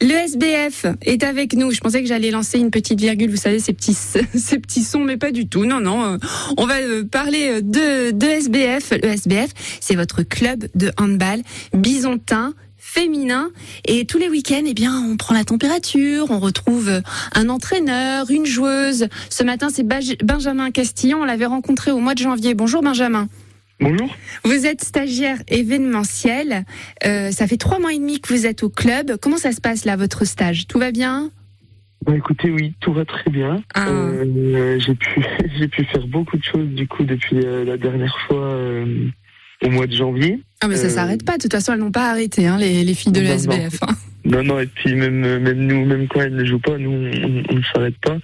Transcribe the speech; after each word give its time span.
Le 0.00 0.12
SBF 0.12 0.86
est 1.02 1.24
avec 1.24 1.54
nous. 1.54 1.72
Je 1.72 1.80
pensais 1.80 2.00
que 2.02 2.06
j'allais 2.08 2.30
lancer 2.30 2.60
une 2.60 2.70
petite 2.70 3.00
virgule, 3.00 3.30
vous 3.30 3.36
savez, 3.36 3.58
ces 3.58 3.72
petits, 3.72 3.94
ces 4.34 4.58
petits 4.60 4.84
sons, 4.84 5.02
mais 5.02 5.16
pas 5.16 5.32
du 5.32 5.48
tout. 5.48 5.64
Non, 5.64 5.80
non. 5.80 6.04
euh, 6.04 6.18
On 6.56 6.66
va 6.66 6.76
euh, 6.76 7.02
parler 7.04 7.62
de, 7.62 8.12
de 8.12 8.26
SBF. 8.26 8.92
Le 8.92 9.08
SBF, 9.08 9.50
c'est 9.80 9.96
votre 9.96 10.22
club 10.22 10.68
de 10.76 10.92
handball 10.98 11.42
bisontin 11.74 12.54
féminin 12.76 13.50
et 13.86 14.06
tous 14.06 14.18
les 14.18 14.28
week-ends 14.28 14.62
eh 14.64 14.72
bien 14.72 15.04
on 15.10 15.16
prend 15.18 15.34
la 15.34 15.44
température 15.44 16.30
on 16.30 16.38
retrouve 16.38 17.02
un 17.34 17.48
entraîneur 17.50 18.30
une 18.30 18.46
joueuse 18.46 19.08
ce 19.28 19.44
matin 19.44 19.68
c'est 19.70 19.82
Benjamin 19.82 20.70
Castillon 20.70 21.18
on 21.20 21.24
l'avait 21.26 21.44
rencontré 21.44 21.90
au 21.90 21.98
mois 21.98 22.14
de 22.14 22.20
janvier 22.20 22.54
bonjour 22.54 22.80
Benjamin 22.80 23.28
Bonjour. 23.80 24.14
vous 24.44 24.66
êtes 24.66 24.82
stagiaire 24.82 25.38
événementiel. 25.48 26.64
Euh, 27.06 27.30
ça 27.30 27.46
fait 27.46 27.56
trois 27.56 27.78
mois 27.78 27.92
et 27.92 27.98
demi 27.98 28.20
que 28.20 28.32
vous 28.32 28.46
êtes 28.46 28.62
au 28.64 28.68
club. 28.70 29.16
Comment 29.20 29.36
ça 29.36 29.52
se 29.52 29.60
passe 29.60 29.84
là, 29.84 29.96
votre 29.96 30.24
stage? 30.24 30.66
Tout 30.66 30.78
va 30.78 30.90
bien? 30.90 31.30
Bah 32.04 32.16
écoutez, 32.16 32.50
oui, 32.50 32.74
tout 32.80 32.92
va 32.92 33.04
très 33.04 33.30
bien. 33.30 33.62
Ah. 33.74 33.88
Euh, 33.88 34.78
j'ai 34.80 34.94
pu 34.94 35.20
j'ai 35.58 35.68
pu 35.68 35.84
faire 35.84 36.06
beaucoup 36.06 36.36
de 36.36 36.44
choses 36.44 36.68
du 36.68 36.86
coup 36.88 37.04
depuis 37.04 37.38
euh, 37.44 37.64
la 37.64 37.76
dernière 37.76 38.16
fois 38.26 38.50
euh, 38.52 39.08
au 39.62 39.70
mois 39.70 39.86
de 39.86 39.94
janvier. 39.94 40.40
Ah 40.60 40.68
mais 40.68 40.76
ça 40.76 40.88
s'arrête 40.88 41.24
pas. 41.24 41.36
De 41.36 41.42
toute 41.42 41.52
façon, 41.52 41.72
elles 41.72 41.80
n'ont 41.80 41.92
pas 41.92 42.10
arrêté, 42.10 42.46
hein, 42.46 42.56
les, 42.58 42.82
les 42.84 42.94
filles 42.94 43.12
de 43.12 43.20
non. 43.20 43.28
l'ESBF. 43.28 43.82
hein. 43.82 43.94
Non 44.24 44.42
non 44.42 44.58
et 44.58 44.66
puis 44.66 44.94
même 44.94 45.20
même 45.38 45.58
nous 45.66 45.86
même 45.86 46.06
quand 46.08 46.20
elles 46.20 46.34
ne 46.34 46.44
jouent 46.44 46.58
pas, 46.58 46.76
nous 46.76 46.90
on, 46.90 47.42
on 47.50 47.54
ne 47.54 47.62
s'arrête 47.72 47.96
pas. 47.98 48.18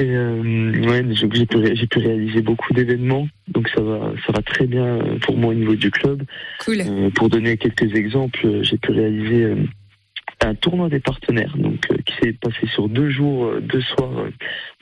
Et 0.00 0.08
ouais, 0.08 1.02
pu 1.02 1.14
j'ai 1.74 1.86
pu 1.86 1.98
réaliser 1.98 2.40
beaucoup 2.40 2.72
d'événements, 2.72 3.28
donc 3.60 3.68
ça 3.74 3.82
va 3.82 4.12
ça 4.26 4.32
va 4.32 4.42
très 4.42 4.66
bien 4.66 4.84
euh, 4.86 5.18
pour 5.20 5.36
moi 5.36 5.50
au 5.50 5.54
niveau 5.54 5.74
du 5.74 5.90
club. 5.90 6.22
Cool. 6.64 6.80
Euh, 6.80 7.10
pour 7.10 7.28
donner 7.28 7.56
quelques 7.58 7.94
exemples, 7.94 8.40
euh, 8.46 8.62
j'ai 8.62 8.78
pu 8.78 8.90
réaliser 8.92 9.54
un 10.42 10.54
tournoi 10.54 10.88
des 10.88 11.00
partenaires, 11.00 11.54
donc 11.58 11.86
euh, 11.90 11.96
qui 12.06 12.14
s'est 12.22 12.32
passé 12.32 12.66
sur 12.74 12.88
deux 12.88 13.10
jours, 13.10 13.44
euh, 13.46 13.60
deux 13.60 13.82
soirs 13.82 14.18
euh, 14.20 14.30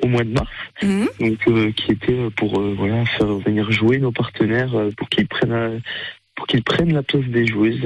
au 0.05 0.06
mois 0.06 0.22
de 0.22 0.30
mars. 0.30 0.50
Mhm. 0.83 1.08
donc 1.19 1.75
qui 1.75 1.92
était 1.92 2.17
pour 2.36 2.61
voilà 2.61 3.05
faire 3.06 3.33
venir 3.34 3.70
jouer 3.72 3.98
nos 3.98 4.12
partenaires 4.12 4.72
pour 4.97 5.08
qu'ils 5.08 5.27
prennent 5.27 5.52
euh, 5.52 5.78
pour 6.36 6.47
qu'ils 6.47 6.62
prennent 6.62 6.92
la 6.92 7.02
place 7.02 7.24
des 7.24 7.47
joueuses 7.47 7.80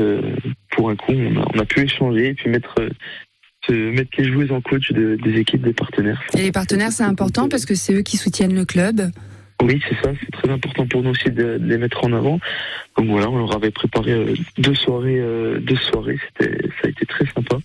pour 0.73 0.91
un 0.91 0.97
coup 0.97 1.13
on 1.13 1.41
a, 1.41 1.47
on 1.55 1.59
a 1.59 1.65
pu 1.65 1.81
échanger 1.81 2.27
et 2.29 2.35
puis 2.35 2.51
mettre 2.51 2.75
se 3.67 3.73
mettre 3.73 4.11
les 4.19 4.25
joueuses 4.31 4.51
en 4.53 4.61
coach 4.61 4.93
de- 4.93 5.17
des 5.23 5.39
équipes 5.39 5.63
des 5.63 5.73
partenaires 5.73 6.21
Et 6.37 6.43
les 6.43 6.53
partenaires, 6.53 6.91
c'est 6.93 7.05
important 7.05 7.49
parce 7.49 7.65
que 7.65 7.75
c'est 7.77 7.95
eux 7.95 8.03
qui 8.03 8.17
soutiennent 8.19 8.55
le 8.57 8.65
club. 8.67 9.01
Oui 9.63 9.81
c'est 9.89 9.95
ça 10.03 10.13
c'est 10.21 10.31
très 10.33 10.51
important 10.51 10.87
pour 10.87 11.03
nous 11.03 11.11
aussi 11.11 11.31
de, 11.31 11.59
de 11.59 11.67
les 11.67 11.79
mettre 11.79 12.05
en 12.05 12.13
avant 12.13 12.39
donc 12.97 13.07
voilà 13.09 13.29
on 13.31 13.39
leur 13.39 13.55
avait 13.55 13.71
préparé 13.71 14.13
euh, 14.13 14.35
deux 14.59 14.75
soirées 14.75 15.19
euh, 15.21 15.59
deux 15.61 15.77
soirées 15.77 16.19
c'était 16.39 16.69
ça 16.81 16.87
a 16.87 16.89
été 16.89 17.07
très 17.07 17.27
sympa 17.27 17.59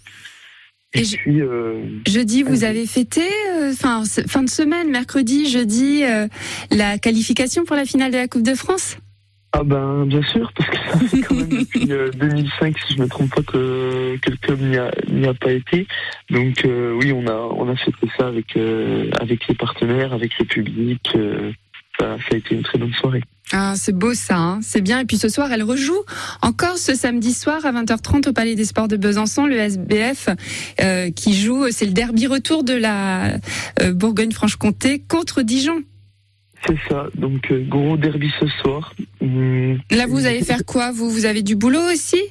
et, 0.93 0.99
Et 1.01 1.03
je- 1.03 1.17
puis 1.17 1.41
euh, 1.41 1.81
Jeudi, 2.07 2.43
vous 2.43 2.63
avez 2.63 2.85
fêté, 2.85 3.21
euh, 3.51 3.73
ce- 3.73 4.21
fin 4.25 4.41
de 4.41 4.49
semaine, 4.49 4.89
mercredi, 4.89 5.49
jeudi, 5.49 6.01
la 6.71 6.97
qualification 6.97 7.65
pour 7.65 7.75
la 7.75 7.83
finale 7.83 8.11
de 8.11 8.17
la 8.17 8.29
Coupe 8.29 8.43
de 8.43 8.55
France? 8.55 8.97
Ah 9.51 9.63
ben 9.65 10.05
bien 10.05 10.21
sûr, 10.23 10.49
parce 10.55 10.69
que 10.69 10.77
ça 10.77 10.99
fait 11.07 11.21
quand 11.21 11.35
même 11.35 11.49
depuis 11.59 11.91
euh, 11.91 12.09
2005, 12.11 12.77
si 12.87 12.95
je 12.95 13.01
me 13.01 13.07
trompe 13.09 13.29
pas, 13.35 13.41
que, 13.43 14.15
que 14.21 14.29
le 14.31 14.37
club 14.37 14.61
n'y 14.61 15.25
a, 15.27 15.33
pas 15.33 15.51
été. 15.51 15.87
Donc 16.29 16.65
oui, 16.65 17.11
on 17.11 17.27
a 17.27 17.33
on 17.35 17.67
a 17.69 17.75
fêté 17.75 18.07
ça 18.17 18.27
avec 18.27 18.57
avec 19.19 19.45
les 19.49 19.55
partenaires, 19.55 20.13
avec 20.13 20.39
le 20.39 20.45
public. 20.45 21.11
Ça, 21.99 22.17
ça 22.17 22.35
a 22.35 22.37
été 22.37 22.55
une 22.55 22.63
très 22.63 22.77
bonne 22.77 22.93
soirée. 22.93 23.23
Ah, 23.53 23.73
c'est 23.75 23.95
beau 23.95 24.13
ça, 24.13 24.37
hein. 24.37 24.59
c'est 24.61 24.81
bien. 24.81 24.99
Et 24.99 25.05
puis 25.05 25.17
ce 25.17 25.29
soir, 25.29 25.51
elle 25.51 25.63
rejoue 25.63 26.03
encore 26.41 26.77
ce 26.77 26.93
samedi 26.95 27.33
soir 27.33 27.65
à 27.65 27.71
20h30 27.71 28.29
au 28.29 28.33
Palais 28.33 28.55
des 28.55 28.65
Sports 28.65 28.89
de 28.89 28.97
Besançon, 28.97 29.45
le 29.45 29.55
SBF 29.57 30.29
euh, 30.81 31.11
qui 31.11 31.33
joue, 31.33 31.67
c'est 31.71 31.85
le 31.85 31.93
derby 31.93 32.27
retour 32.27 32.63
de 32.63 32.73
la 32.73 33.35
euh, 33.81 33.93
Bourgogne-Franche-Comté 33.93 35.01
contre 35.07 35.43
Dijon. 35.43 35.81
C'est 36.65 36.77
ça. 36.89 37.05
Donc 37.15 37.49
euh, 37.51 37.63
gros 37.67 37.95
derby 37.95 38.29
ce 38.39 38.47
soir. 38.61 38.93
Hum, 39.21 39.79
Là, 39.91 40.07
vous 40.07 40.25
allez 40.25 40.43
faire 40.43 40.65
quoi 40.65 40.91
Vous, 40.91 41.09
vous 41.09 41.25
avez 41.25 41.41
du 41.41 41.55
boulot 41.55 41.93
aussi? 41.93 42.21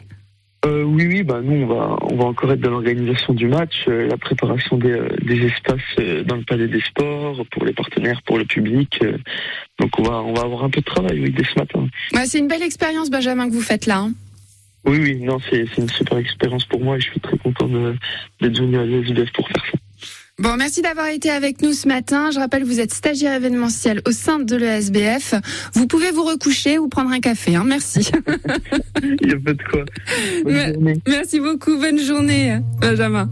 Euh, 0.67 0.83
oui, 0.85 1.07
oui, 1.07 1.23
bah 1.23 1.41
nous 1.43 1.63
on 1.63 1.67
va 1.67 1.97
on 2.03 2.17
va 2.17 2.25
encore 2.25 2.53
être 2.53 2.61
dans 2.61 2.71
l'organisation 2.71 3.33
du 3.35 3.49
match, 3.49 3.85
euh, 3.89 4.07
la 4.09 4.17
préparation 4.17 4.77
des, 4.77 4.91
euh, 4.93 5.09
des 5.23 5.47
espaces 5.47 5.81
euh, 5.99 6.23
dans 6.25 6.37
le 6.37 6.43
palais 6.43 6.69
des 6.69 6.81
sports 6.81 7.45
pour 7.51 7.65
les 7.65 7.73
partenaires, 7.73 8.21
pour 8.23 8.39
le 8.39 8.45
public. 8.45 9.01
donc 9.79 9.91
on 9.99 10.03
va 10.03 10.23
on 10.23 10.35
va 10.35 10.43
avoir 10.43 10.65
un 10.65 10.71
peu 10.71 10.81
de 10.81 10.85
travail 10.87 11.21
oui 11.21 11.31
dès 11.31 11.45
ce 11.45 11.59
matin. 11.59 11.89
Ouais, 12.15 12.27
C'est 12.27 12.39
une 12.39 12.49
belle 12.49 12.63
expérience, 12.63 13.11
Benjamin, 13.11 13.49
que 13.49 13.55
vous 13.55 13.61
faites 13.63 13.87
là. 13.87 13.99
hein. 13.99 14.13
Oui, 14.85 14.99
oui, 15.01 15.17
non, 15.21 15.39
c'est 15.51 15.67
une 15.79 15.89
super 15.89 16.19
expérience 16.19 16.65
pour 16.65 16.81
moi 16.81 16.97
et 16.97 17.01
je 17.01 17.11
suis 17.11 17.21
très 17.21 17.37
content 17.39 17.67
de- 17.67 17.97
d'être 18.41 18.57
venu 18.59 18.77
à 18.79 18.85
l'ESBF 18.85 19.33
pour 19.33 19.49
faire 19.49 19.65
ça. 19.73 19.79
Bon, 20.39 20.59
merci 20.59 20.83
d'avoir 20.83 21.07
été 21.07 21.31
avec 21.31 21.63
nous 21.63 21.73
ce 21.73 21.89
matin. 21.89 22.31
Je 22.31 22.39
rappelle, 22.39 22.63
vous 22.63 22.79
êtes 22.79 22.93
stagiaire 22.93 23.33
événementiel 23.33 24.03
au 24.07 24.11
sein 24.11 24.39
de 24.39 24.55
l'ESBF. 24.55 25.35
Vous 25.73 25.87
pouvez 25.87 26.11
vous 26.11 26.25
recoucher 26.25 26.79
ou 26.79 26.89
prendre 26.89 27.11
un 27.11 27.21
café. 27.21 27.57
Hein. 27.57 27.65
Merci. 27.67 28.11
Il 29.03 29.29
n'y 29.29 29.33
a 29.33 29.39
pas 29.39 29.55
de 29.55 29.63
quoi. 29.63 29.85
Bonne 30.45 30.75
journée. 30.75 31.01
merci 31.09 31.41
beaucoup. 31.41 31.79
Bonne 31.79 31.99
journée, 31.99 32.59
Benjamin. 32.83 33.31